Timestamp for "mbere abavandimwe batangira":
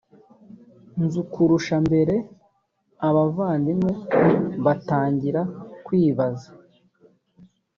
1.87-5.41